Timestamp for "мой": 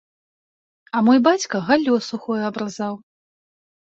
1.09-1.21